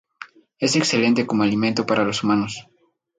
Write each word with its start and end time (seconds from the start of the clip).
Es 0.57 0.75
excelente 0.75 1.27
como 1.27 1.43
alimento 1.43 1.85
para 1.85 2.03
los 2.03 2.23
humanos. 2.23 2.67